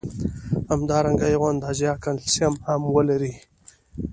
همدارنګه 0.71 1.27
یو 1.35 1.43
اندازه 1.51 1.91
کلسیم 2.03 2.53
هم 2.67 2.81
لري. 3.09 3.33